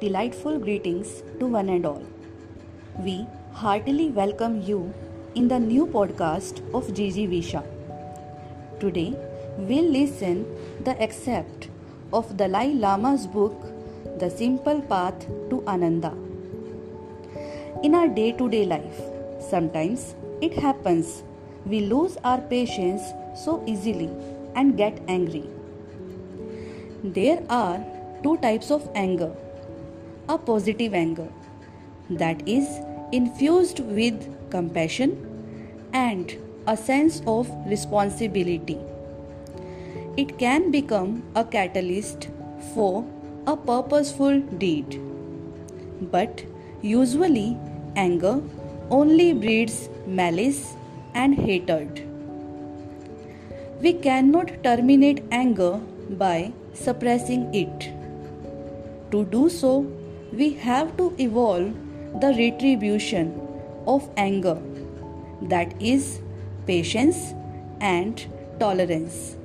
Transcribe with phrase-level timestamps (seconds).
[0.00, 2.02] delightful greetings to one and all.
[3.00, 4.94] We heartily welcome you
[5.34, 7.64] in the new podcast of Gigi Visha.
[8.78, 9.16] Today,
[9.56, 10.46] we'll listen
[10.84, 11.68] the excerpt
[12.12, 13.56] of Dalai Lama's book
[14.20, 16.12] The Simple Path to Ananda.
[17.82, 19.00] In our day-to-day life,
[19.50, 21.24] sometimes it happens
[21.66, 23.02] we lose our patience
[23.34, 24.10] so easily
[24.54, 25.50] and get angry.
[27.02, 27.84] There are
[28.22, 29.34] two types of anger
[30.28, 31.28] a positive anger
[32.10, 32.66] that is
[33.12, 35.16] infused with compassion
[35.92, 38.78] and a sense of responsibility.
[40.16, 42.28] It can become a catalyst
[42.74, 43.06] for
[43.46, 45.00] a purposeful deed.
[46.00, 46.44] But
[46.82, 47.56] usually,
[47.96, 48.42] anger
[48.90, 50.74] only breeds malice
[51.14, 52.04] and hatred.
[53.80, 57.92] We cannot terminate anger by suppressing it.
[59.12, 59.86] To do so,
[60.32, 61.74] we have to evolve
[62.20, 63.40] the retribution
[63.86, 64.60] of anger
[65.42, 66.20] that is
[66.66, 67.32] patience
[67.80, 68.26] and
[68.60, 69.36] tolerance.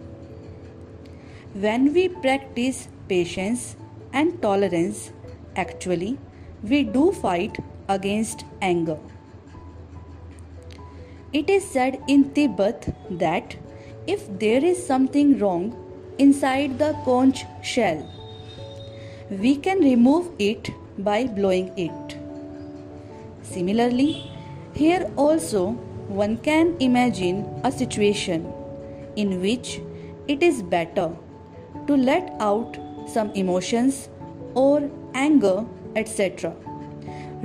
[1.54, 3.76] When we practice patience
[4.12, 5.12] and tolerance,
[5.56, 6.18] actually,
[6.64, 8.98] we do fight against anger.
[11.32, 13.56] It is said in Tibet that
[14.06, 15.76] if there is something wrong
[16.18, 18.23] inside the conch shell,
[19.40, 22.18] we can remove it by blowing it.
[23.42, 24.30] Similarly,
[24.74, 25.72] here also
[26.08, 28.52] one can imagine a situation
[29.16, 29.82] in which
[30.28, 31.12] it is better
[31.88, 34.10] to let out some emotions
[34.54, 36.54] or anger, etc.,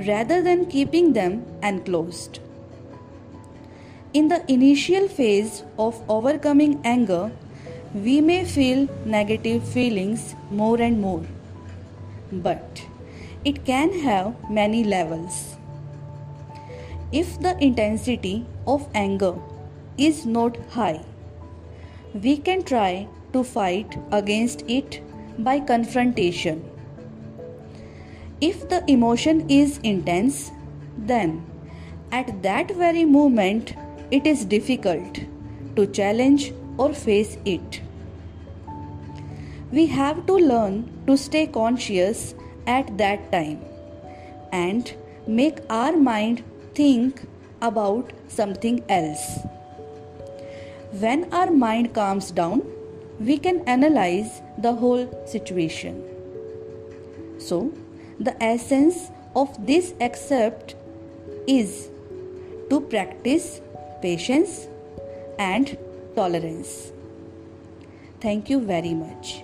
[0.07, 2.39] rather than keeping them enclosed.
[4.13, 7.31] In the initial phase of overcoming anger,
[7.93, 11.23] we may feel negative feelings more and more,
[12.31, 12.85] but
[13.43, 15.55] it can have many levels.
[17.11, 19.35] If the intensity of anger
[19.97, 21.03] is not high,
[22.13, 25.01] we can try to fight against it
[25.39, 26.63] by confrontation.
[28.41, 30.51] If the emotion is intense,
[30.97, 31.45] then
[32.11, 33.73] at that very moment
[34.11, 35.19] it is difficult
[35.75, 37.81] to challenge or face it.
[39.71, 42.33] We have to learn to stay conscious
[42.65, 43.59] at that time
[44.51, 44.91] and
[45.27, 46.43] make our mind
[46.73, 47.21] think
[47.61, 49.39] about something else.
[50.91, 52.63] When our mind calms down,
[53.19, 56.03] we can analyze the whole situation.
[57.37, 57.71] So,
[58.19, 60.75] the essence of this excerpt
[61.47, 61.89] is
[62.71, 63.61] to practice
[64.01, 64.67] patience
[65.37, 65.77] and
[66.15, 66.91] tolerance.
[68.19, 69.43] Thank you very much.